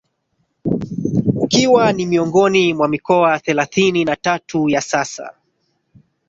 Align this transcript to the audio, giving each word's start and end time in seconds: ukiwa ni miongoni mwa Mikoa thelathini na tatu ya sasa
ukiwa 1.35 1.93
ni 1.93 2.05
miongoni 2.05 2.73
mwa 2.73 2.87
Mikoa 2.87 3.39
thelathini 3.39 4.05
na 4.05 4.15
tatu 4.15 4.69
ya 4.69 4.81
sasa 4.81 5.33